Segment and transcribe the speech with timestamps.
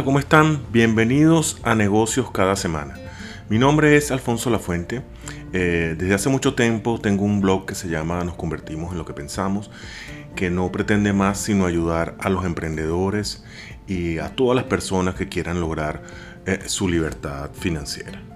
[0.00, 0.62] Hola, ¿cómo están?
[0.72, 2.94] Bienvenidos a Negocios cada semana.
[3.50, 5.02] Mi nombre es Alfonso Lafuente.
[5.52, 9.04] Eh, desde hace mucho tiempo tengo un blog que se llama Nos convertimos en lo
[9.04, 9.70] que pensamos,
[10.34, 13.44] que no pretende más sino ayudar a los emprendedores
[13.86, 16.02] y a todas las personas que quieran lograr
[16.46, 18.29] eh, su libertad financiera.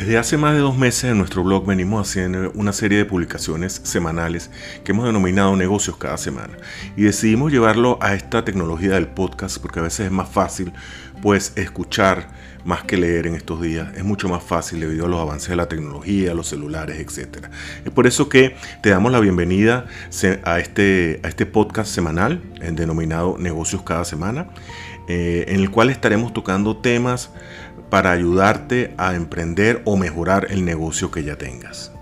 [0.00, 3.82] Desde hace más de dos meses en nuestro blog venimos haciendo una serie de publicaciones
[3.84, 4.50] semanales
[4.82, 6.56] que hemos denominado negocios cada semana
[6.96, 10.72] y decidimos llevarlo a esta tecnología del podcast porque a veces es más fácil
[11.20, 12.28] pues escuchar
[12.64, 13.88] más que leer en estos días.
[13.94, 17.48] Es mucho más fácil debido a los avances de la tecnología, los celulares, etc.
[17.84, 19.84] Es por eso que te damos la bienvenida
[20.44, 22.40] a este, a este podcast semanal
[22.72, 24.48] denominado Negocios cada semana,
[25.08, 27.30] eh, en el cual estaremos tocando temas
[27.90, 31.92] para ayudarte a emprender o mejorar el negocio que ya tengas.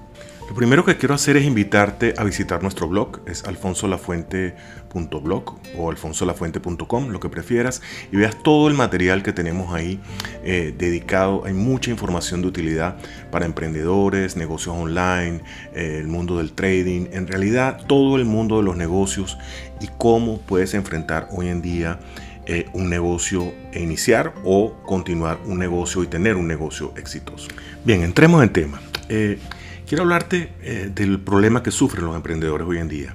[0.48, 7.10] Lo primero que quiero hacer es invitarte a visitar nuestro blog, es alfonsolafuente.blog o alfonsolafuente.com,
[7.10, 10.00] lo que prefieras, y veas todo el material que tenemos ahí
[10.42, 11.44] eh, dedicado.
[11.44, 12.96] Hay mucha información de utilidad
[13.30, 15.42] para emprendedores, negocios online,
[15.74, 19.36] eh, el mundo del trading, en realidad todo el mundo de los negocios
[19.82, 22.00] y cómo puedes enfrentar hoy en día
[22.48, 27.48] eh, un negocio e iniciar o continuar un negocio y tener un negocio exitoso.
[27.84, 28.80] Bien, entremos en tema.
[29.10, 29.38] Eh,
[29.86, 33.14] quiero hablarte eh, del problema que sufren los emprendedores hoy en día.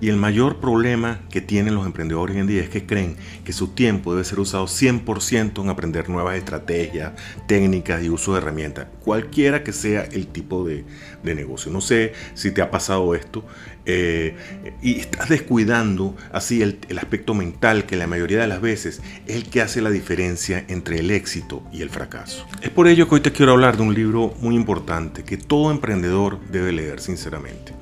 [0.00, 3.52] Y el mayor problema que tienen los emprendedores hoy en día es que creen que
[3.52, 7.12] su tiempo debe ser usado 100% en aprender nuevas estrategias,
[7.46, 10.84] técnicas y uso de herramientas, cualquiera que sea el tipo de,
[11.22, 11.70] negocio.
[11.70, 13.44] No sé si te ha pasado esto
[13.84, 14.34] eh,
[14.82, 19.36] y estás descuidando así el, el aspecto mental que la mayoría de las veces es
[19.36, 22.46] el que hace la diferencia entre el éxito y el fracaso.
[22.62, 25.70] Es por ello que hoy te quiero hablar de un libro muy importante que todo
[25.70, 27.74] emprendedor debe leer sinceramente.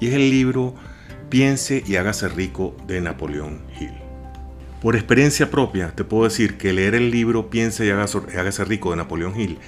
[0.00, 0.74] Y es el libro
[1.30, 3.92] Piense y hágase rico de Napoleón Hill.
[4.82, 8.96] Por experiencia propia te puedo decir que leer el libro Piense y hágase rico de
[8.96, 9.58] Napoleón Hill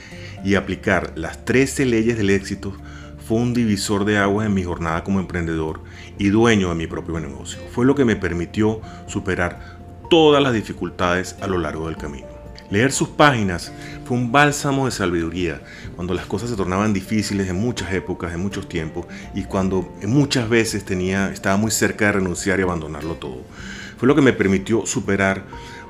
[0.44, 2.76] y aplicar las 13 leyes del éxito
[3.24, 5.84] fue un divisor de aguas en mi jornada como emprendedor
[6.18, 7.60] y dueño de mi propio negocio.
[7.70, 9.78] Fue lo que me permitió superar
[10.10, 12.26] todas las dificultades a lo largo del camino.
[12.72, 13.72] Leer sus páginas
[14.12, 15.60] un bálsamo de sabiduría
[15.96, 20.48] cuando las cosas se tornaban difíciles en muchas épocas, en muchos tiempos, y cuando muchas
[20.48, 23.42] veces tenía, estaba muy cerca de renunciar y abandonarlo todo.
[23.96, 25.44] Fue lo que me permitió superar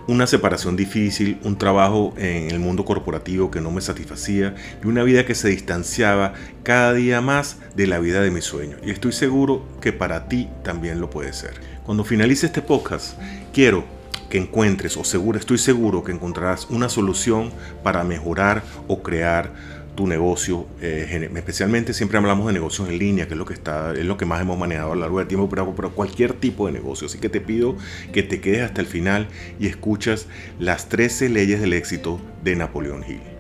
[0.07, 5.05] una separación difícil, un trabajo en el mundo corporativo que no me satisfacía y una
[5.05, 6.35] vida que se distanciaba
[6.65, 8.81] cada día más de la vida de mis sueños.
[8.85, 11.55] Y estoy seguro que para ti también lo puede ser.
[11.85, 13.17] Cuando finalice este podcast,
[13.53, 14.02] quiero
[14.33, 19.53] que encuentres, o seguro, estoy seguro que encontrarás una solución para mejorar o crear
[19.95, 20.67] tu negocio.
[20.81, 24.17] Eh, especialmente siempre hablamos de negocios en línea, que es lo que está, es lo
[24.17, 27.09] que más hemos manejado a lo largo del tiempo, pero, pero cualquier tipo de negocio.
[27.09, 27.77] Así que te pido
[28.11, 29.29] que te quedes hasta el final
[29.61, 30.29] y escuchas
[30.59, 33.32] las 13 leyes del éxito de Napoleón Hill.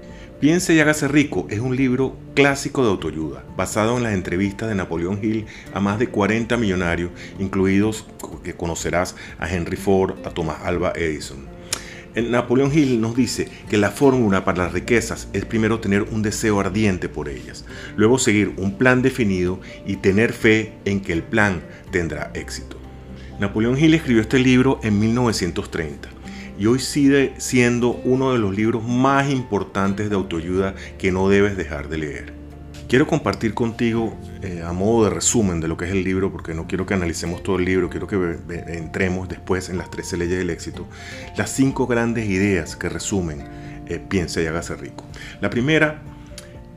[0.42, 4.75] Piense y hágase rico es un libro clásico de autoayuda, basado en las entrevistas de
[4.75, 8.08] Napoleón Hill a más de 40 millonarios, incluidos
[8.42, 11.47] que conocerás a Henry Ford, a Thomas Alva Edison.
[12.16, 16.58] Napoleón Hill nos dice que la fórmula para las riquezas es primero tener un deseo
[16.58, 17.64] ardiente por ellas,
[17.94, 22.76] luego seguir un plan definido y tener fe en que el plan tendrá éxito.
[23.38, 26.21] Napoleón Hill escribió este libro en 1930
[26.58, 31.56] y hoy sigue siendo uno de los libros más importantes de autoayuda que no debes
[31.56, 32.42] dejar de leer.
[32.88, 36.52] Quiero compartir contigo eh, a modo de resumen de lo que es el libro, porque
[36.52, 38.36] no quiero que analicemos todo el libro, quiero que
[38.68, 40.86] entremos después en las 13 leyes del éxito,
[41.38, 43.44] las cinco grandes ideas que resumen
[43.86, 45.04] eh, Piensa y hágase rico.
[45.40, 46.02] La primera,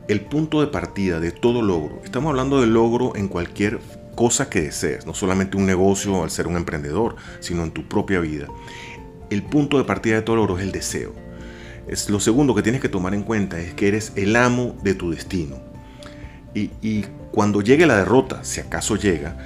[0.08, 2.02] el punto de partida de todo logro.
[2.04, 3.80] Estamos hablando de logro en cualquier
[4.16, 8.22] cosa que desees, no solamente un negocio al ser un emprendedor, sino en tu propia
[8.22, 8.48] vida
[9.30, 11.14] el punto de partida de todo logro es el deseo.
[11.88, 14.96] Es lo segundo que tienes que tomar en cuenta es que eres el amo de
[14.96, 15.58] tu destino.
[16.54, 19.38] Y, cuando llegue la derrota, si acaso llega,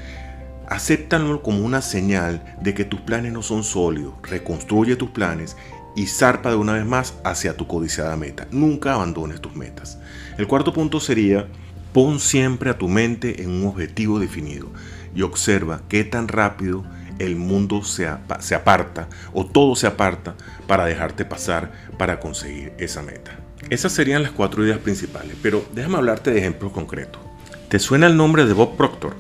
[0.67, 4.13] acéptalo como una señal de que tus planes no son sólidos.
[4.21, 5.57] Reconstruye tus planes
[5.95, 8.47] y zarpa de una vez más hacia tu codiciada meta.
[8.51, 9.97] Nunca abandones tus metas.
[10.37, 11.47] El cuarto punto sería,
[11.93, 14.67] pon siempre a tu mente en un objetivo definido
[15.15, 16.85] y observa qué tan rápido
[17.19, 20.35] el mundo se, se aparta o todo se aparta
[20.67, 23.37] para dejarte pasar para conseguir esa meta.
[23.69, 27.21] Esas serían las cuatro ideas principales, pero déjame hablarte de ejemplos concretos.
[27.67, 29.15] ¿Te suena el nombre de Bob Proctor?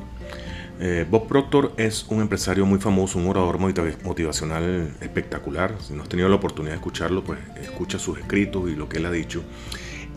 [0.81, 5.75] Eh, Bob Proctor es un empresario muy famoso, un orador motivacional espectacular.
[5.81, 8.97] Si no has tenido la oportunidad de escucharlo, pues escucha sus escritos y lo que
[8.97, 9.43] él ha dicho.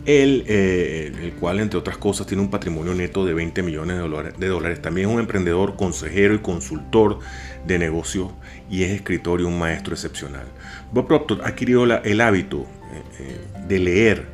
[0.05, 3.97] el, eh, el, cual entre otras cosas tiene un patrimonio neto de 20 millones
[4.37, 7.19] de dólares, También es un emprendedor, consejero y consultor
[7.65, 8.31] de negocios
[8.69, 10.45] y es escritor y un maestro excepcional.
[10.91, 14.25] Bob Proctor ha adquirido el hábito eh, eh, de leer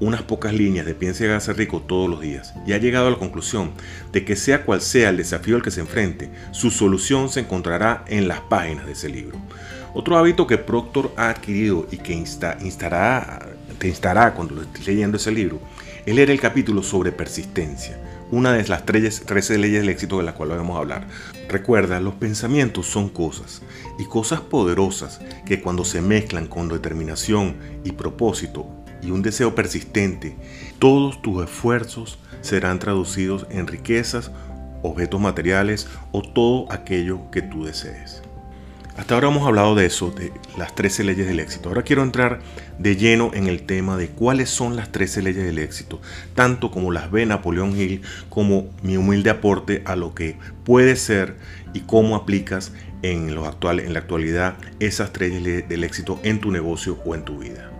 [0.00, 3.10] unas pocas líneas de Piense y hágase rico todos los días y ha llegado a
[3.10, 3.72] la conclusión
[4.12, 8.04] de que sea cual sea el desafío al que se enfrente, su solución se encontrará
[8.06, 9.38] en las páginas de ese libro.
[9.94, 13.48] Otro hábito que Proctor ha adquirido y que insta, instará
[13.78, 15.60] te instará cuando estés leyendo ese libro,
[16.04, 17.98] es leer el capítulo sobre persistencia,
[18.30, 21.06] una de las 13 leyes del éxito de las cuales vamos a hablar.
[21.48, 23.62] Recuerda, los pensamientos son cosas,
[23.98, 28.66] y cosas poderosas que cuando se mezclan con determinación y propósito
[29.02, 30.36] y un deseo persistente,
[30.78, 34.30] todos tus esfuerzos serán traducidos en riquezas,
[34.82, 38.22] objetos materiales o todo aquello que tú desees.
[38.98, 41.68] Hasta ahora hemos hablado de eso, de las 13 leyes del éxito.
[41.68, 42.40] Ahora quiero entrar
[42.80, 46.00] de lleno en el tema de cuáles son las 13 leyes del éxito,
[46.34, 51.36] tanto como las ve Napoleón Hill, como mi humilde aporte a lo que puede ser
[51.72, 52.72] y cómo aplicas
[53.02, 57.38] en, en la actualidad esas tres leyes del éxito en tu negocio o en tu
[57.38, 57.70] vida.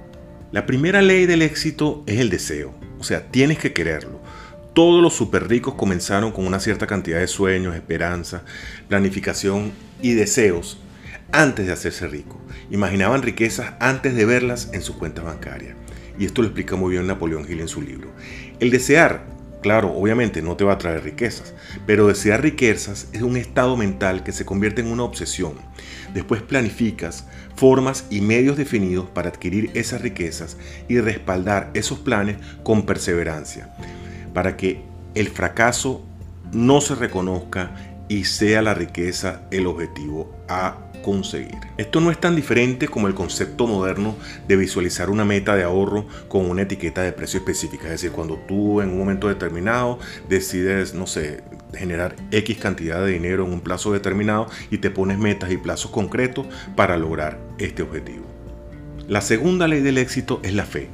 [0.52, 4.22] La primera ley del éxito es el deseo, o sea, tienes que quererlo.
[4.72, 8.44] Todos los super ricos comenzaron con una cierta cantidad de sueños, esperanza,
[8.86, 10.78] planificación y deseos
[11.32, 12.40] antes de hacerse rico.
[12.70, 15.76] Imaginaban riquezas antes de verlas en sus cuentas bancarias.
[16.19, 18.10] Y esto lo explica muy bien Napoleón Hill en su libro.
[18.58, 19.25] El desear,
[19.62, 21.54] claro, obviamente no te va a traer riquezas,
[21.86, 25.54] pero desear riquezas es un estado mental que se convierte en una obsesión.
[26.14, 30.56] Después planificas formas y medios definidos para adquirir esas riquezas
[30.88, 33.75] y respaldar esos planes con perseverancia,
[34.32, 34.82] para que
[35.14, 36.04] el fracaso
[36.52, 37.70] no se reconozca
[38.08, 41.58] y sea la riqueza el objetivo a conseguir.
[41.76, 44.16] Esto no es tan diferente como el concepto moderno
[44.46, 47.84] de visualizar una meta de ahorro con una etiqueta de precio específica.
[47.84, 49.98] Es decir, cuando tú en un momento determinado
[50.28, 51.42] decides, no sé,
[51.74, 55.90] generar X cantidad de dinero en un plazo determinado y te pones metas y plazos
[55.90, 56.46] concretos
[56.76, 58.26] para lograr este objetivo.
[59.06, 60.90] La segunda ley del éxito es la fe.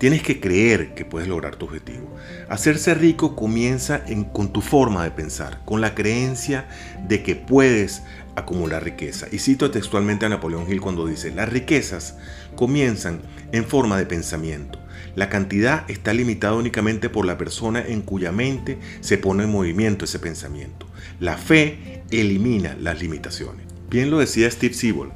[0.00, 2.16] Tienes que creer que puedes lograr tu objetivo.
[2.48, 4.02] Hacerse rico comienza
[4.32, 6.66] con tu forma de pensar, con la creencia
[7.06, 8.02] de que puedes
[8.36, 9.26] acumular riqueza.
[9.30, 12.16] Y cito textualmente a Napoleón Hill cuando dice, las riquezas
[12.56, 13.20] comienzan
[13.52, 14.78] en forma de pensamiento.
[15.16, 20.04] La cantidad está limitada únicamente por la persona en cuya mente se pone en movimiento
[20.04, 20.86] ese pensamiento.
[21.18, 23.66] La fe elimina las limitaciones.
[23.88, 25.10] Bien lo decía Steve Siebel.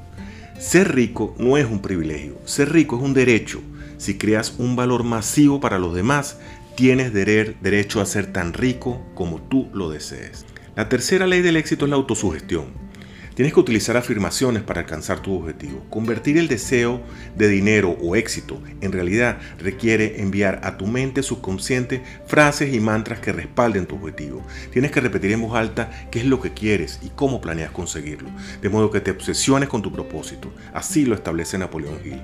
[0.58, 3.60] Ser rico no es un privilegio, ser rico es un derecho
[4.04, 6.36] si creas un valor masivo para los demás,
[6.76, 10.44] tienes derecho a ser tan rico como tú lo desees.
[10.76, 12.66] La tercera ley del éxito es la autosugestión.
[13.34, 15.84] Tienes que utilizar afirmaciones para alcanzar tu objetivo.
[15.90, 17.00] Convertir el deseo
[17.34, 23.18] de dinero o éxito en realidad requiere enviar a tu mente subconsciente frases y mantras
[23.18, 24.46] que respalden tu objetivo.
[24.72, 28.30] Tienes que repetir en voz alta qué es lo que quieres y cómo planeas conseguirlo,
[28.62, 30.52] de modo que te obsesiones con tu propósito.
[30.72, 32.22] Así lo establece Napoleón Hill.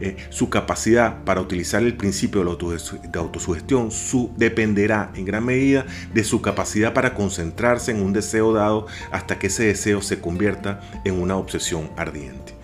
[0.00, 6.22] Eh, su capacidad para utilizar el principio de, autosugestión su, dependerá en gran medida de
[6.22, 11.20] su capacidad para concentrarse en un deseo dado hasta que ese deseo se convierta en
[11.20, 12.54] una obsesión ardiente.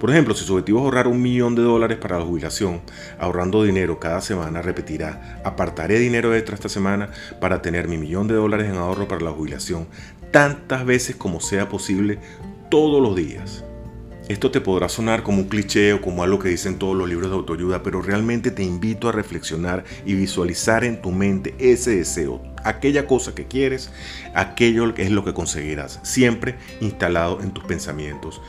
[0.00, 2.80] Por ejemplo, si su objetivo es ahorrar un millón de dólares para la jubilación,
[3.18, 8.34] ahorrando dinero cada semana, repetirá, apartaré dinero extra esta semana para tener mi millón de
[8.34, 9.88] dólares en ahorro para la jubilación,
[10.30, 12.18] tantas veces como sea posible,
[12.70, 13.62] todos los días.
[14.30, 17.30] Esto te podrá sonar como un cliché o como algo que dicen todos los libros
[17.30, 22.40] de autoayuda, pero realmente te invito a reflexionar y visualizar en tu mente ese deseo,
[22.62, 23.90] aquella cosa que quieres,
[24.32, 28.40] aquello que es lo que conseguirás, siempre instalado en tus pensamientos,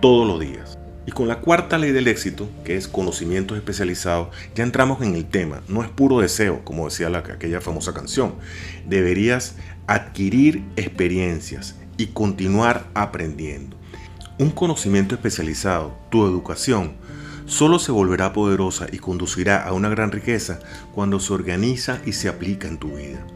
[0.00, 0.78] todos los días.
[1.04, 5.26] Y con la cuarta ley del éxito, que es conocimientos especializados, ya entramos en el
[5.26, 5.60] tema.
[5.68, 8.36] No es puro deseo, como decía la, aquella famosa canción.
[8.86, 13.75] Deberías adquirir experiencias y continuar aprendiendo.
[14.38, 16.92] Un conocimiento especializado, tu educación,
[17.46, 20.58] solo se volverá poderosa y conducirá a una gran riqueza
[20.94, 23.26] cuando se organiza y se aplica en tu vida.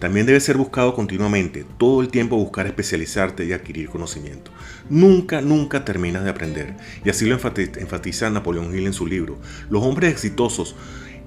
[0.00, 4.50] También debe ser buscado continuamente, todo el tiempo buscar especializarte y adquirir conocimiento.
[4.88, 6.74] Nunca, nunca terminas de aprender.
[7.04, 9.38] Y así lo enfatiza Napoleón Hill en su libro.
[9.68, 10.74] Los hombres exitosos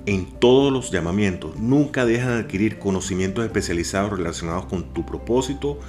[0.06, 5.80] en todos los llamamientos nunca dejan de adquirir conocimientos especializados relacionados con tu propósito,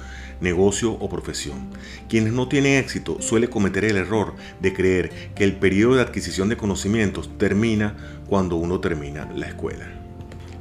[0.41, 1.69] negocio o profesión.
[2.09, 6.49] Quienes no tienen éxito suelen cometer el error de creer que el periodo de adquisición
[6.49, 7.95] de conocimientos termina
[8.27, 9.87] cuando uno termina la escuela.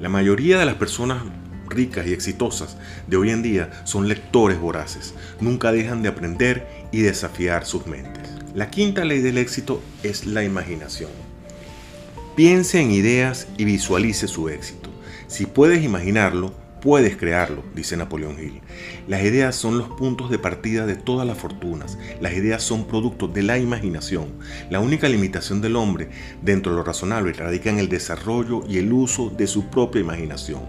[0.01, 1.23] La mayoría de las personas
[1.69, 2.77] ricas y exitosas
[3.07, 5.15] de hoy en día son lectores voraces.
[5.41, 8.29] Nunca dejan de aprender y desafiar sus mentes.
[8.55, 11.11] La quinta ley del éxito es la imaginación.
[12.37, 14.91] Piense en ideas y visualice su éxito.
[15.27, 16.53] Si puedes imaginarlo,
[16.85, 18.61] puedes crearlo, dice Napoleón Hill.
[19.09, 21.99] Las ideas son los puntos de partida de todas las fortunas.
[22.21, 24.27] Las ideas son productos de la imaginación.
[24.69, 26.11] La única limitación del hombre
[26.43, 30.61] dentro de lo razonable radica en el desarrollo y el uso de su propia imaginación.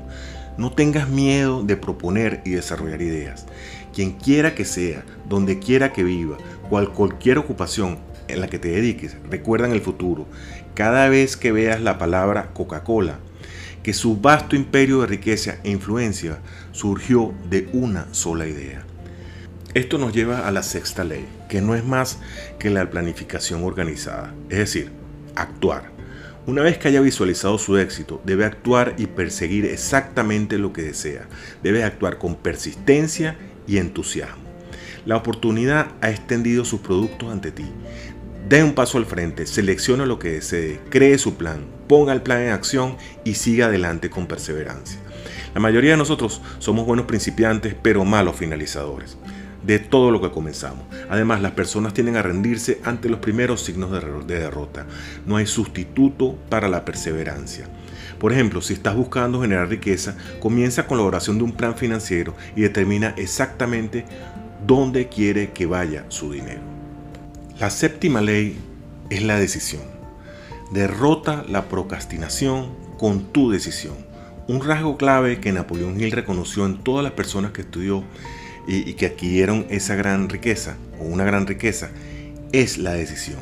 [0.57, 3.45] No tengas miedo de proponer y desarrollar ideas.
[3.93, 6.37] Quien quiera que sea, donde quiera que viva,
[6.69, 10.27] cual cualquier ocupación en la que te dediques, recuerda en el futuro,
[10.75, 13.19] cada vez que veas la palabra Coca-Cola,
[13.85, 16.39] que su vasto imperio de riqueza e influencia
[16.71, 18.83] surgió de una sola idea.
[19.75, 22.17] Esto nos lleva a la sexta ley, que no es más
[22.57, 24.89] que la planificación organizada, es decir,
[25.35, 25.91] actuar.
[26.47, 31.27] Una vez que haya visualizado su éxito, debe actuar y perseguir exactamente lo que desea.
[31.61, 33.37] Debe actuar con persistencia
[33.67, 34.45] y entusiasmo.
[35.05, 37.65] La oportunidad ha extendido sus productos ante ti.
[38.47, 42.41] Dé un paso al frente, seleccione lo que desee, cree su plan, ponga el plan
[42.41, 44.99] en acción y siga adelante con perseverancia.
[45.55, 49.17] La mayoría de nosotros somos buenos principiantes, pero malos finalizadores
[49.63, 50.85] de todo lo que comenzamos.
[51.09, 54.85] Además, las personas tienden a rendirse ante los primeros signos de, derrota.
[55.25, 57.67] No hay sustituto para la perseverancia.
[58.19, 62.35] Por ejemplo, si estás buscando generar riqueza, comienza con la oración de un plan financiero
[62.55, 64.05] y determina exactamente
[64.67, 66.74] dónde quiere que vaya su dinero.
[67.57, 68.57] La séptima ley
[69.09, 69.83] es la decisión.
[70.73, 73.95] Derrota la procrastinación con tu decisión.
[74.49, 78.03] Un rasgo clave que Napoleón Hill reconoció en todas las personas que estudió
[78.67, 81.91] y, que adquirieron esa gran riqueza o una gran riqueza
[82.51, 83.39] es la decisión.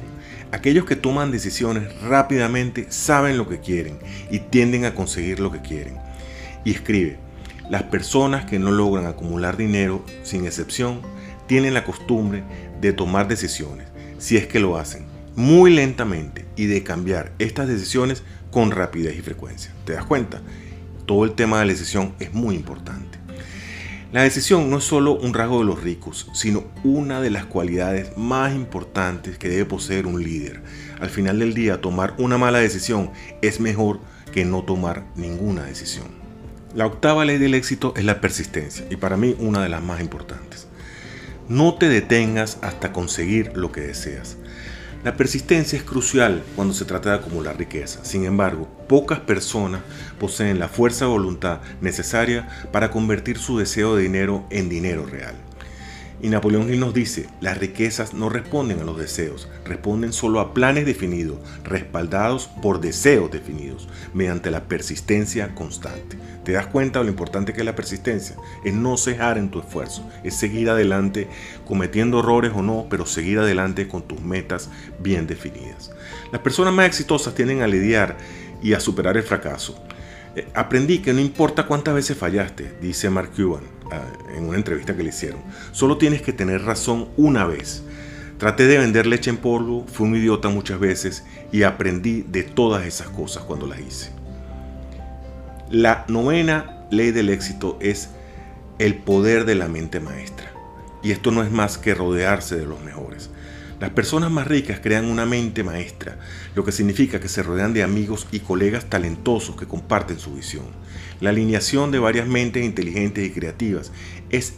[0.51, 3.97] Aquellos que toman decisiones rápidamente saben lo que quieren
[4.29, 5.97] y tienden a conseguir lo que quieren.
[6.63, 7.17] Y escribe,
[7.67, 11.01] las personas que no logran acumular dinero, sin excepción,
[11.47, 12.43] tienen la costumbre
[12.79, 13.92] de tomar decisiones
[14.23, 15.03] si es que lo hacen,
[15.35, 19.73] muy lentamente y de cambiar estas decisiones con rapidez y frecuencia.
[19.83, 20.41] ¿Te das cuenta?
[21.05, 23.19] Todo el tema de la decisión es muy importante.
[24.13, 28.17] La decisión no es solo un rasgo de los ricos, sino una de las cualidades
[28.17, 30.61] más importantes que debe poseer un líder.
[31.01, 33.11] Al final del día, tomar una mala decisión
[33.41, 33.99] es mejor
[34.31, 36.07] que no tomar ninguna decisión.
[36.73, 39.99] La octava ley del éxito es la persistencia y para mí una de las más
[39.99, 40.69] importantes.
[41.49, 44.37] No te detengas hasta conseguir lo que deseas.
[45.03, 48.05] La persistencia es crucial cuando se trata de acumular riqueza.
[48.05, 49.81] Sin embargo, pocas personas
[50.17, 55.35] poseen la fuerza de voluntad necesaria para convertir su deseo de dinero en dinero real.
[56.23, 60.53] Y Napoleón Hill nos dice, las riquezas no responden a los deseos, responden solo a
[60.53, 66.17] planes definidos, respaldados por deseos definidos, mediante la persistencia constante.
[66.45, 68.37] ¿Te das cuenta de lo importante que es la persistencia?
[68.63, 71.27] Es no cejar en tu esfuerzo, es seguir adelante
[71.67, 75.91] cometiendo errores o no, pero seguir adelante con tus metas bien definidas.
[76.31, 78.15] Las personas más exitosas tienden a lidiar
[78.61, 79.77] y a superar el fracaso.
[80.37, 83.82] Eh, aprendí que no importa cuántas veces fallaste, dice Mark Cuban
[84.35, 87.83] en una entrevista que le hicieron, solo tienes que tener razón una vez.
[88.37, 92.85] Traté de vender leche en polvo, fui un idiota muchas veces y aprendí de todas
[92.85, 94.11] esas cosas cuando las hice.
[95.69, 98.09] La novena ley del éxito es
[98.79, 100.51] el poder de la mente maestra.
[101.01, 103.29] Y esto no es más que rodearse de los mejores.
[103.83, 106.17] Las personas más ricas crean una mente maestra,
[106.55, 110.63] lo que significa que se rodean de amigos y colegas talentosos que comparten su visión.
[111.19, 113.91] La alineación de varias mentes inteligentes y creativas
[114.29, 114.53] es,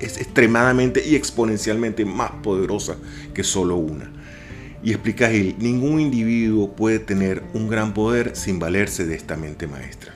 [0.00, 2.96] extremadamente y exponencialmente más poderosa
[3.34, 4.10] que solo una.
[4.82, 9.68] Y explica él, ningún individuo puede tener un gran poder sin valerse de esta mente
[9.68, 10.12] maestra.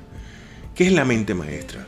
[0.74, 1.86] ¿Qué es la mente maestra?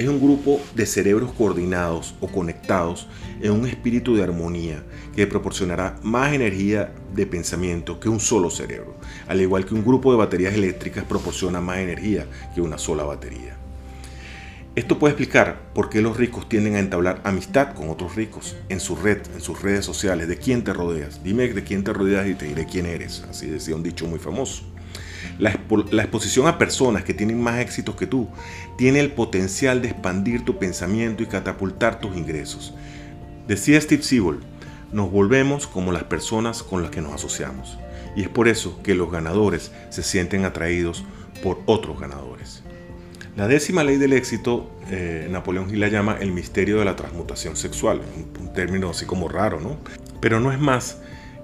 [0.00, 3.06] Es un grupo de cerebros coordinados o conectados
[3.42, 4.82] en un espíritu de armonía
[5.14, 8.96] que proporcionará más energía de pensamiento que un solo cerebro,
[9.28, 13.58] al igual que un grupo de baterías eléctricas proporciona más energía que una sola batería.
[14.74, 18.80] Esto puede explicar por qué los ricos tienden a entablar amistad con otros ricos en
[18.80, 21.22] su red, en sus redes sociales, de quién te rodeas.
[21.22, 23.22] Dime de quién te rodeas y te diré quién eres.
[23.28, 24.62] Así decía un dicho muy famoso.
[25.38, 28.28] La, exposición a personas que tienen más éxitos que tú
[28.76, 32.74] tiene el potencial de expandir tu pensamiento y catapultar tus ingresos.
[33.48, 34.38] Decía Steve Siebel,
[34.92, 37.78] nos volvemos como las personas con las que nos asociamos.
[38.16, 41.04] Y es por eso que los ganadores se sienten atraídos
[41.42, 42.62] por otros ganadores.
[43.36, 47.56] La décima ley del éxito, eh, Napoleón Hill la llama el misterio de la transmutación
[47.56, 49.78] sexual, un, un término así como raro, ¿no?
[50.20, 50.98] Pero no es más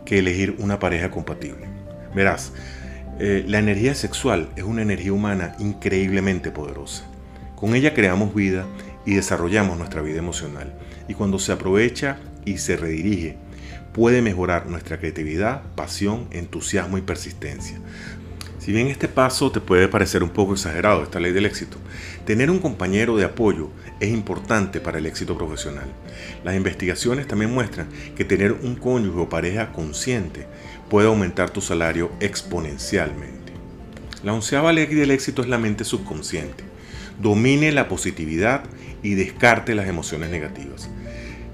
[0.05, 1.67] que elegir una pareja compatible.
[2.15, 2.53] Verás,
[3.19, 7.05] eh, la energía sexual es una energía humana increíblemente poderosa.
[7.55, 8.67] Con ella creamos vida
[9.07, 10.75] y desarrollamos nuestra vida emocional.
[11.09, 13.37] Y cuando se aprovecha y se redirige
[13.95, 17.79] puede mejorar nuestra creatividad, pasión, entusiasmo y persistencia.
[18.67, 21.77] Si bien este paso te puede parecer un poco exagerado, esta ley del éxito,
[22.25, 23.71] tener un compañero de apoyo
[24.01, 25.87] es importante para el éxito profesional.
[26.43, 30.49] Las investigaciones también muestran que tener un cónyuge o pareja consciente
[30.91, 33.53] puede aumentar tu salario exponencialmente.
[34.25, 36.65] La onceava ley del éxito es la mente subconsciente.
[37.23, 38.65] Domine la positividad
[39.01, 40.91] y descarte las emociones negativas.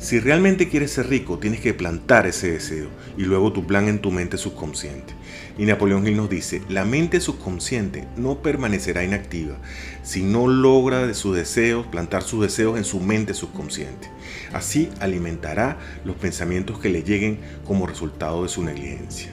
[0.02, 4.00] Si realmente quieres ser rico, tienes que plantar ese deseo y luego tu plan en
[4.00, 5.14] tu mente subconsciente.
[5.56, 9.58] Y Napoleón Hill nos dice, la mente subconsciente no permanecerá inactiva
[10.02, 14.10] si no logra de sus deseos, plantar sus deseos en su mente subconsciente.
[14.52, 19.30] Así alimentará los pensamientos que le lleguen como resultado de su negligencia.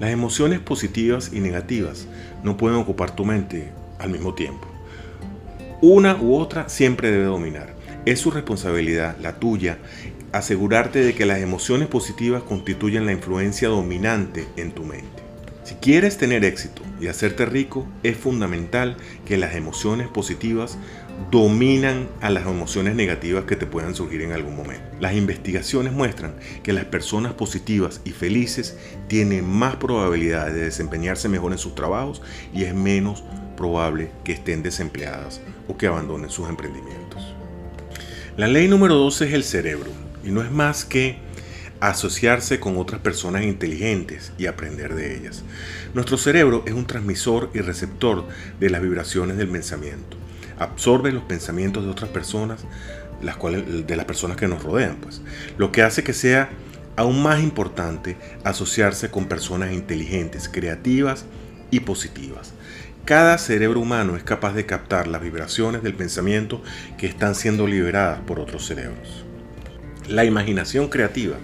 [0.00, 2.06] Las emociones positivas y negativas
[2.42, 4.66] no pueden ocupar tu mente al mismo tiempo.
[5.82, 7.73] Una u otra siempre debe dominar.
[8.06, 9.78] Es su responsabilidad, la tuya,
[10.32, 15.22] asegurarte de que las emociones positivas constituyen la influencia dominante en tu mente.
[15.62, 20.76] Si quieres tener éxito y hacerte rico, es fundamental que las emociones positivas
[21.30, 24.84] dominan a las emociones negativas que te puedan surgir en algún momento.
[25.00, 28.76] Las investigaciones muestran que las personas positivas y felices
[29.08, 32.20] tienen más probabilidades de desempeñarse mejor en sus trabajos
[32.52, 33.24] y es menos
[33.56, 37.03] probable que estén desempleadas o que abandonen sus emprendimientos.
[38.36, 39.92] La ley número 12 es el cerebro
[40.24, 41.18] y no es más que
[41.78, 45.44] asociarse con otras personas inteligentes y aprender de ellas.
[45.94, 48.24] Nuestro cerebro es un transmisor y receptor
[48.58, 50.16] de las vibraciones del pensamiento.
[50.58, 52.64] Absorbe los pensamientos de otras personas,
[53.22, 55.22] las cuales, de las personas que nos rodean, pues.
[55.56, 56.50] Lo que hace que sea
[56.96, 61.24] aún más importante asociarse con personas inteligentes, creativas
[61.70, 62.52] y positivas.
[63.04, 66.62] Cada cerebro humano es capaz de captar las vibraciones del pensamiento
[66.96, 69.26] que están siendo liberadas por otros cerebros.
[70.08, 71.36] La imaginación creativa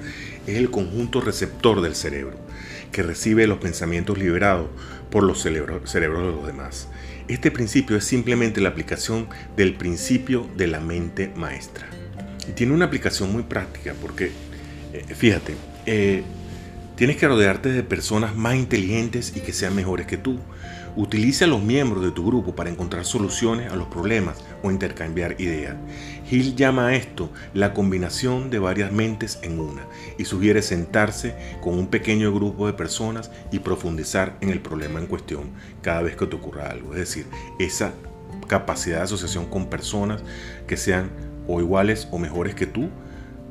[0.46, 2.38] es el conjunto receptor del cerebro,
[2.92, 4.68] que recibe los pensamientos liberados
[5.10, 6.88] por los cerebros de los demás.
[7.28, 11.86] Este principio es simplemente la aplicación del principio de la mente maestra.
[12.48, 14.32] Y tiene una aplicación muy práctica porque,
[14.94, 16.22] eh, fíjate, eh,
[16.96, 20.40] tienes que rodearte de personas más inteligentes y que sean mejores que tú.
[20.96, 25.40] Utiliza a los miembros de tu grupo para encontrar soluciones a los problemas o intercambiar
[25.40, 25.76] ideas.
[26.30, 29.86] Hill llama a esto la combinación de varias mentes en una
[30.18, 35.06] y sugiere sentarse con un pequeño grupo de personas y profundizar en el problema en
[35.06, 35.50] cuestión
[35.82, 36.92] cada vez que te ocurra algo.
[36.92, 37.26] Es decir,
[37.58, 37.92] esa
[38.46, 40.22] capacidad de asociación con personas
[40.66, 41.10] que sean
[41.46, 42.90] o iguales o mejores que tú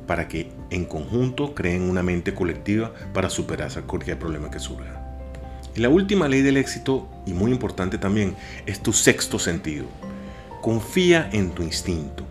[0.08, 5.09] para que en conjunto creen una mente colectiva para superar cualquier problema que surja.
[5.80, 9.86] Y la última ley del éxito, y muy importante también, es tu sexto sentido.
[10.62, 12.28] Confía en tu instinto.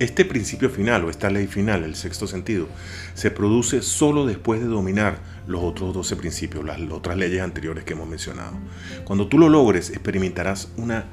[0.00, 2.66] Este principio final o esta ley final, el sexto sentido,
[3.14, 7.92] se produce solo después de dominar los otros 12 principios, las otras leyes anteriores que
[7.92, 8.54] hemos mencionado.
[9.04, 11.04] Cuando tú lo logres, experimentarás una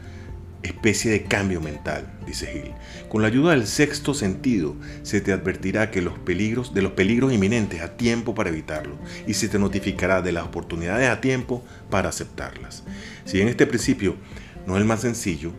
[0.63, 2.73] especie de cambio mental, dice Hill.
[3.07, 7.31] Con la ayuda del sexto sentido, se te advertirá que los peligros, de los peligros
[7.31, 12.09] inminentes a tiempo para evitarlos y se te notificará de las oportunidades a tiempo para
[12.09, 12.83] aceptarlas.
[13.25, 14.15] Si en este principio
[14.67, 15.53] no es el más sencillo,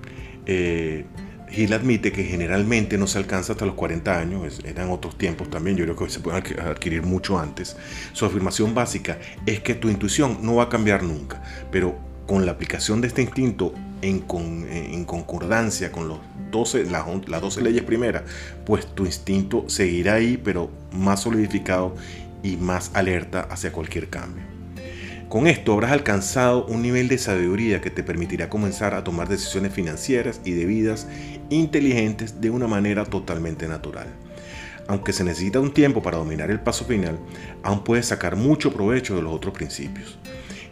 [0.47, 1.05] eh,
[1.53, 5.77] Hill admite que generalmente no se alcanza hasta los 40 años, eran otros tiempos también,
[5.77, 7.77] yo creo que se puede adquirir mucho antes.
[8.13, 12.53] Su afirmación básica es que tu intuición no va a cambiar nunca, pero con la
[12.53, 16.19] aplicación de este instinto en, concordancia con los
[16.51, 18.23] 12, las, las 12 leyes primeras,
[18.65, 21.95] pues tu instinto seguirá ahí, pero más solidificado
[22.43, 24.43] y más alerta hacia cualquier cambio.
[25.29, 29.73] Con esto habrás alcanzado un nivel de sabiduría que te permitirá comenzar a tomar decisiones
[29.73, 31.07] financieras y de vidas
[31.51, 34.09] inteligentes de una manera totalmente natural.
[34.89, 37.17] Aunque se necesita un tiempo para dominar el paso final,
[37.63, 40.19] aún puedes sacar mucho provecho de los otros principios.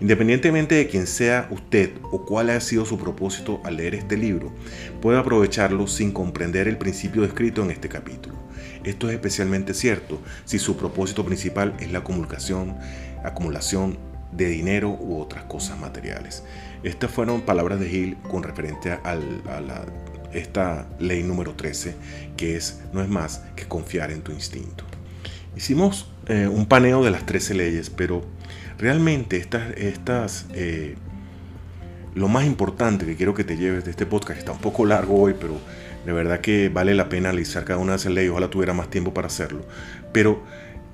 [0.00, 4.52] Independientemente de quién sea usted o cuál haya sido su propósito al leer este libro,
[5.00, 8.36] puede aprovecharlo sin comprender el principio descrito en este capítulo.
[8.84, 12.76] Esto es especialmente cierto si su propósito principal es la acumulación,
[13.24, 13.98] acumulación
[14.30, 16.44] de dinero u otras cosas materiales.
[16.84, 19.18] Estas fueron palabras de Hill con referente a
[20.32, 21.96] esta ley número 13,
[22.36, 24.84] que es no es más que confiar en tu instinto.
[25.56, 28.24] Hicimos eh, un paneo de las 13 leyes, pero
[28.78, 30.94] Realmente estas, estas eh,
[32.14, 35.20] lo más importante que quiero que te lleves de este podcast, está un poco largo
[35.20, 35.58] hoy, pero
[36.06, 38.88] de verdad que vale la pena analizar cada una de esas leyes, ojalá tuviera más
[38.88, 39.66] tiempo para hacerlo.
[40.12, 40.44] Pero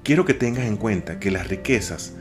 [0.02, 2.14] quiero que tengas en cuenta que las riquezas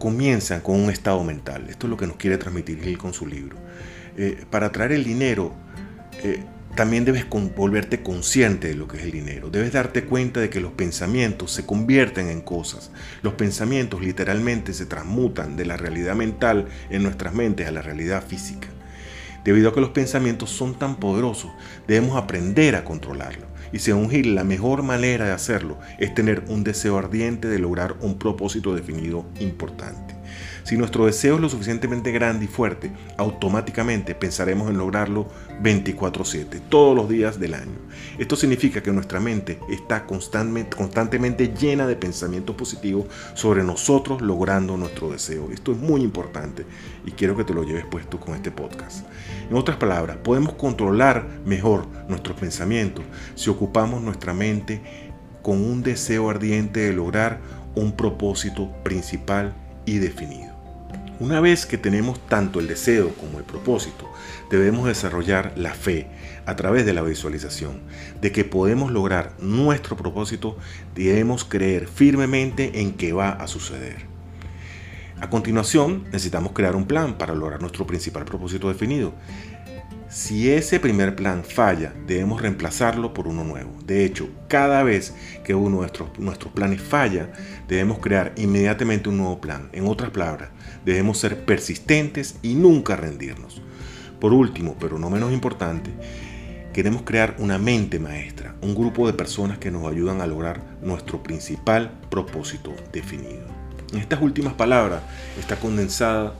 [0.00, 1.66] comienzan con un estado mental.
[1.68, 3.56] Esto es lo que nos quiere transmitir Gil con su libro.
[4.16, 5.54] Eh, para traer el dinero,
[6.76, 9.50] también debes volverte consciente de lo que es el dinero.
[9.50, 12.90] Debes darte cuenta de que los pensamientos se convierten en cosas.
[13.22, 18.22] Los pensamientos literalmente se transmutan de la realidad mental en nuestras mentes a la realidad
[18.24, 18.68] física.
[19.42, 21.50] Debido a que los pensamientos son tan poderosos,
[21.88, 23.48] debemos aprender a controlarlos.
[23.72, 27.96] Y según Gil, la mejor manera de hacerlo es tener un deseo ardiente de lograr
[28.00, 30.15] un propósito definido importante.
[30.66, 35.28] Si nuestro deseo es lo suficientemente grande y fuerte, automáticamente pensaremos en lograrlo
[35.62, 37.78] 24/7, todos los días del año.
[38.18, 45.08] Esto significa que nuestra mente está constantemente, llena de pensamientos positivos sobre nosotros logrando nuestro
[45.08, 45.52] deseo.
[45.52, 46.66] Esto es muy importante
[47.06, 49.06] y quiero que te lo lleves puesto con este podcast.
[49.48, 53.04] En otras palabras, podemos controlar mejor nuestros pensamientos
[53.36, 54.82] si ocupamos nuestra mente
[55.42, 57.38] con un deseo ardiente de lograr
[57.76, 60.55] un propósito principal y definido.
[61.18, 64.06] Una vez que tenemos tanto el deseo como el propósito,
[64.50, 66.08] debemos desarrollar la fe
[66.44, 67.80] a través de la visualización
[68.20, 70.58] de que podemos lograr nuestro propósito,
[70.94, 74.04] debemos creer firmemente en que va a suceder.
[75.18, 79.14] A continuación, necesitamos crear un plan para lograr nuestro principal propósito definido.
[80.10, 83.72] Si ese primer plan falla, debemos reemplazarlo por uno nuevo.
[83.86, 87.32] De hecho, cada vez que uno de nuestros, nuestros planes falla,
[87.66, 89.70] debemos crear inmediatamente un nuevo plan.
[89.72, 90.50] En otras palabras,
[90.86, 93.60] debemos ser persistentes y nunca rendirnos.
[94.20, 95.90] Por último, pero no menos importante,
[96.72, 101.22] queremos crear una mente maestra, un grupo de personas que nos ayudan a lograr nuestro
[101.22, 103.44] principal propósito definido.
[103.92, 105.02] En estas últimas palabras
[105.38, 106.34] está condensada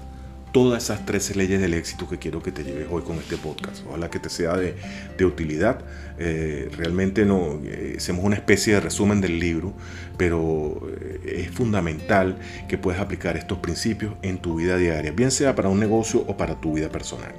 [0.57, 3.85] todas esas 13 leyes del éxito que quiero que te lleves hoy con este podcast.
[3.87, 4.75] Ojalá que te sea de,
[5.23, 5.81] utilidad.
[6.19, 9.75] Eh, realmente no eh, hacemos una especie de resumen del libro,
[10.17, 12.39] pero eh, es fundamental
[12.71, 16.39] que puedas aplicar estos principios en tu vida diaria, bien sea para un negocio o
[16.39, 17.35] para tu vida personal.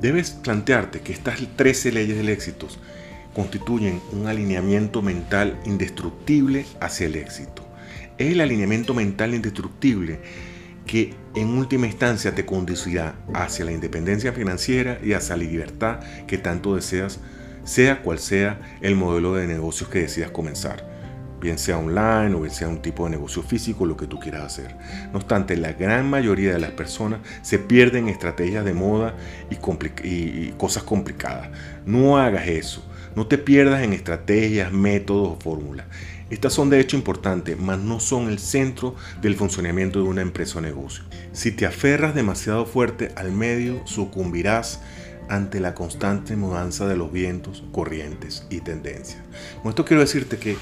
[0.00, 2.68] Debes plantearte que estas 13 leyes del éxito
[3.34, 7.66] constituyen un alineamiento mental indestructible hacia el éxito.
[8.16, 10.20] Es el alineamiento mental indestructible
[10.86, 16.38] que en última instancia te conducirá hacia la independencia financiera y hacia la libertad que
[16.38, 17.20] tanto deseas,
[17.64, 20.86] sea cual sea el modelo de negocios que decidas comenzar,
[21.40, 24.44] bien sea online o bien sea un tipo de negocio físico, lo que tú quieras
[24.44, 24.76] hacer.
[25.12, 29.14] No obstante, la gran mayoría de las personas se pierden en estrategias de moda
[29.50, 29.56] y,
[30.06, 31.50] y cosas complicadas.
[31.86, 32.84] No hagas eso.
[33.14, 35.86] No te pierdas en estrategias, métodos o fórmulas.
[36.30, 40.58] Estas son de hecho importantes, mas no son el centro del funcionamiento de una empresa
[40.58, 41.04] o negocio.
[41.32, 44.80] Si te aferras demasiado fuerte al medio, sucumbirás
[45.28, 49.20] ante la constante mudanza de los vientos, corrientes y tendencias.
[49.62, 50.56] Con esto quiero decirte que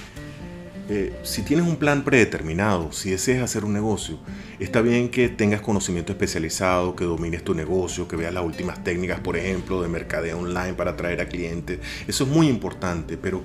[0.93, 4.19] eh, si tienes un plan predeterminado, si deseas hacer un negocio,
[4.59, 9.21] está bien que tengas conocimiento especializado, que domines tu negocio, que veas las últimas técnicas,
[9.21, 11.79] por ejemplo, de mercadeo online para atraer a clientes.
[12.09, 13.45] Eso es muy importante, pero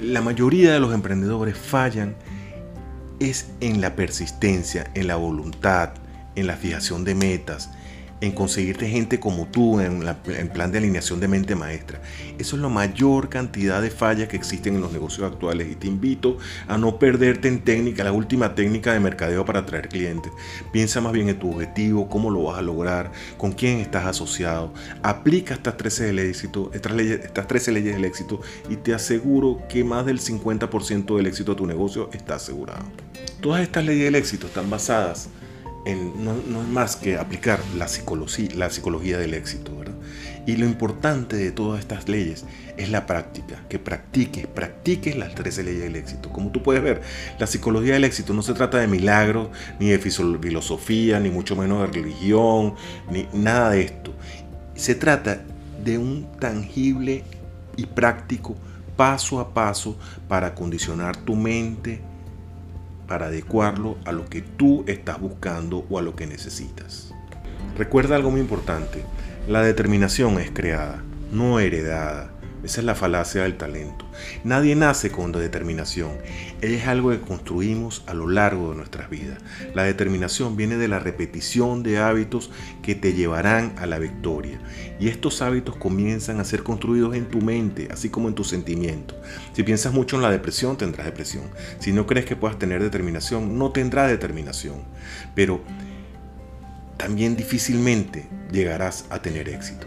[0.00, 2.16] la mayoría de los emprendedores fallan
[3.18, 5.92] es en la persistencia, en la voluntad,
[6.34, 7.68] en la fijación de metas,
[8.20, 10.00] en conseguirte gente como tú en,
[10.52, 12.00] plan de alineación de mente maestra.
[12.38, 15.86] Eso es la mayor cantidad de fallas que existen en los negocios actuales y te
[15.86, 20.32] invito a no perderte en técnica, la última técnica de mercadeo para atraer clientes.
[20.72, 24.72] Piensa más bien en tu objetivo, cómo lo vas a lograr, con quién estás asociado.
[25.02, 29.62] Aplica estas 13 del éxito, estas, leyes, estas 13 leyes del éxito y te aseguro
[29.68, 32.84] que más del 50% del éxito de tu negocio está asegurado.
[33.40, 35.30] Todas estas leyes del éxito están basadas
[35.86, 39.94] no, es más que aplicar la psicología, la psicología del éxito, ¿verdad?
[40.46, 42.44] Y lo importante de todas estas leyes
[42.76, 46.30] es la práctica, que practiques, practiques las 13 leyes del éxito.
[46.30, 47.02] Como tú puedes ver,
[47.38, 51.80] la psicología del éxito no se trata de milagros, ni de filosofía, ni mucho menos
[51.80, 52.74] de religión,
[53.10, 54.14] ni nada de esto.
[54.74, 55.42] Se trata
[55.84, 57.24] de un tangible
[57.76, 58.56] y práctico
[58.96, 59.96] paso a paso
[60.28, 62.00] para condicionar tu mente,
[63.10, 67.12] para adecuarlo a lo que tú estás buscando o a lo que necesitas.
[67.76, 69.04] Recuerda algo muy importante,
[69.48, 72.29] la determinación es creada, no heredada.
[72.62, 74.04] Esa es la falacia del talento.
[74.44, 76.18] Nadie nace con determinación.
[76.60, 79.38] Es algo que construimos a lo largo de nuestras vidas.
[79.74, 82.50] La determinación viene de la repetición de hábitos
[82.82, 84.60] que te llevarán a la victoria.
[84.98, 89.16] Y estos hábitos comienzan a ser construidos en tu mente, así como en tus sentimientos.
[89.54, 91.44] Si piensas mucho en la depresión, tendrás depresión.
[91.78, 94.82] Si no crees que puedas tener determinación, no tendrás determinación.
[95.34, 95.62] Pero
[96.98, 99.86] también difícilmente llegarás a tener éxito.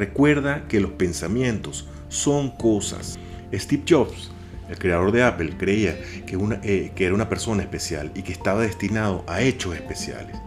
[0.00, 3.18] Recuerda que los pensamientos son cosas.
[3.52, 4.30] Steve Jobs,
[4.70, 5.94] el creador de Apple, creía
[6.62, 10.38] eh, que era una persona especial y que estaba destinado a hechos especiales.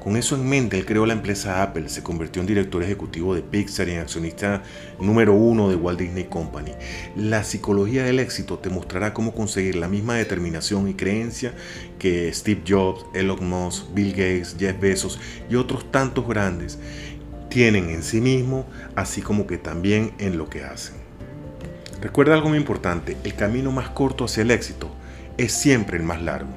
[0.00, 3.40] Con eso en mente, él creó la empresa Apple, se convirtió en director ejecutivo de
[3.40, 4.62] Pixar y en accionista
[5.00, 6.72] número uno de Walt Disney Company.
[7.16, 11.54] La psicología del éxito te mostrará cómo conseguir la misma determinación y creencia
[11.98, 15.18] que Steve Jobs, Elon Musk, Bill Gates, Jeff Bezos
[15.48, 16.78] y otros tantos grandes
[17.54, 20.96] tienen en sí mismo, así como que también en lo que hacen.
[22.00, 24.90] Recuerda algo muy importante, el camino más corto hacia el éxito
[25.38, 26.50] es siempre el más largo.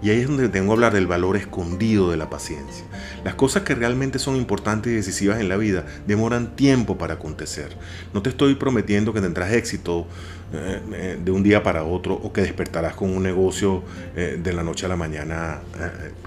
[0.00, 2.86] Y ahí es donde tengo que hablar del valor escondido de la paciencia.
[3.24, 7.76] Las cosas que realmente son importantes y decisivas en la vida demoran tiempo para acontecer.
[8.14, 10.06] No te estoy prometiendo que tendrás éxito
[10.54, 13.82] eh, eh, de un día para otro o que despertarás con un negocio
[14.14, 15.60] eh, de la noche a la mañana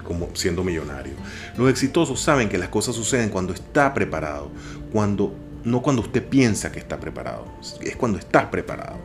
[0.03, 1.13] como siendo millonario.
[1.57, 4.49] Los exitosos saben que las cosas suceden cuando está preparado,
[4.91, 5.33] cuando
[5.63, 7.45] no cuando usted piensa que está preparado,
[7.81, 8.97] es cuando estás preparado.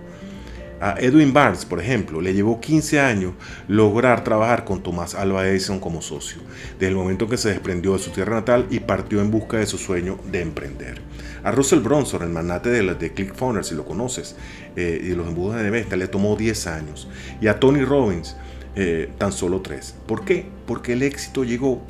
[0.80, 3.34] A Edwin Barnes, por ejemplo, le llevó 15 años
[3.68, 6.40] lograr trabajar con Thomas Alva Edison como socio,
[6.78, 9.66] desde el momento que se desprendió de su tierra natal y partió en busca de
[9.66, 11.02] su sueño de emprender.
[11.44, 14.36] A Russell Bronson, el magnate de, de ClickFunnels, si lo conoces,
[14.74, 17.08] eh, y de los embudos de Nevesta, le tomó 10 años.
[17.42, 18.36] Y a Tony Robbins,
[18.74, 19.96] eh, tan solo 3.
[20.06, 20.46] ¿Por qué?
[20.66, 21.82] Porque el éxito llegó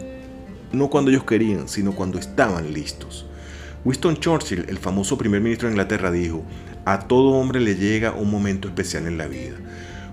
[0.73, 3.27] no cuando ellos querían, sino cuando estaban listos.
[3.83, 6.45] Winston Churchill, el famoso primer ministro de Inglaterra, dijo,
[6.85, 9.57] a todo hombre le llega un momento especial en la vida,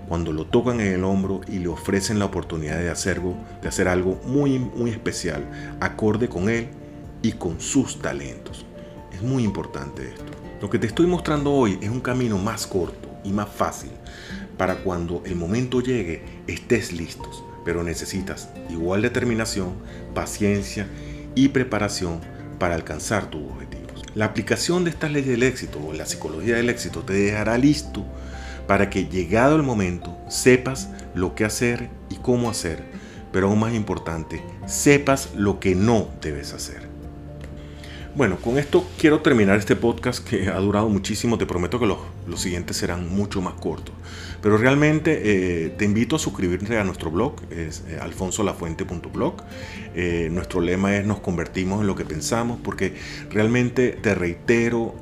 [0.08, 3.88] cuando lo tocan en el hombro y le ofrecen la oportunidad de hacer, de hacer
[3.88, 5.44] algo muy, muy especial,
[5.80, 6.68] acorde con él
[7.20, 8.64] y con sus talentos.
[9.12, 10.32] Es muy importante esto.
[10.62, 13.90] Lo que te estoy mostrando hoy es un camino más corto y más fácil
[14.56, 19.74] para cuando el momento llegue estés listos, pero necesitas igual determinación,
[20.14, 20.86] paciencia
[21.34, 24.04] y preparación para alcanzar tus objetivos.
[24.14, 28.04] La aplicación de estas leyes del éxito o la psicología del éxito te dejará listo
[28.66, 32.82] para que llegado el momento sepas lo que hacer y cómo hacer,
[33.32, 36.87] pero aún más importante, sepas lo que no debes hacer.
[38.18, 41.38] Bueno, con esto quiero terminar este podcast que ha durado muchísimo.
[41.38, 43.94] Te prometo que los, los siguientes serán mucho más cortos.
[44.42, 49.34] Pero realmente eh, te invito a suscribirte a nuestro blog, es eh, alfonsolafuente.blog.
[49.94, 52.92] Eh, nuestro lema es nos convertimos en lo que pensamos, porque
[53.30, 54.96] realmente te reitero,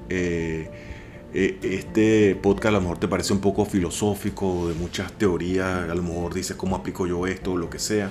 [1.33, 6.02] este podcast a lo mejor te parece un poco filosófico, de muchas teorías, a lo
[6.02, 8.11] mejor dices cómo aplico yo esto o lo que sea,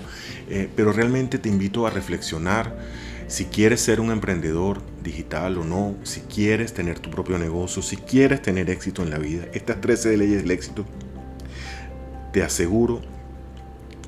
[0.75, 2.75] pero realmente te invito a reflexionar
[3.27, 7.97] si quieres ser un emprendedor digital o no, si quieres tener tu propio negocio, si
[7.97, 10.85] quieres tener éxito en la vida, estas 13 leyes del éxito,
[12.31, 13.01] te aseguro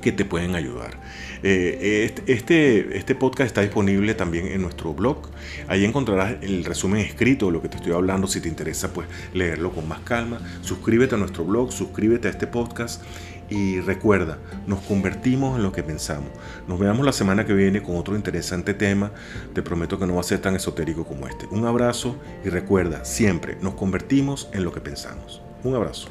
[0.00, 1.00] que te pueden ayudar.
[1.42, 5.30] Eh, este, este podcast está disponible también en nuestro blog.
[5.66, 8.26] Ahí encontrarás el resumen escrito de lo que te estoy hablando.
[8.26, 10.40] Si te interesa, pues leerlo con más calma.
[10.62, 13.02] Suscríbete a nuestro blog, suscríbete a este podcast
[13.50, 16.30] y recuerda, nos convertimos en lo que pensamos.
[16.66, 19.10] Nos vemos la semana que viene con otro interesante tema.
[19.54, 21.46] Te prometo que no va a ser tan esotérico como este.
[21.46, 25.42] Un abrazo y recuerda, siempre nos convertimos en lo que pensamos.
[25.64, 26.08] Un abrazo.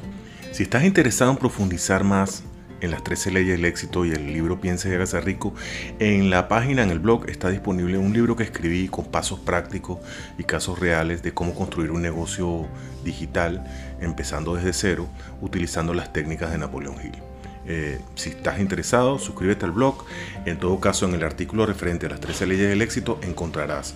[0.52, 2.42] Si estás interesado en profundizar más
[2.80, 5.54] en las 13 leyes del éxito y el libro Piensa y hágase rico,
[5.98, 9.98] en la página, en el blog, está disponible un libro que escribí con pasos prácticos
[10.38, 12.66] y casos reales de cómo construir un negocio
[13.04, 13.64] digital,
[14.00, 15.08] empezando desde cero,
[15.40, 17.27] utilizando las técnicas de Napoleón Hill.
[17.68, 20.04] Eh, si estás interesado, suscríbete al blog.
[20.46, 23.94] En todo caso, en el artículo referente a las 13 leyes del éxito encontrarás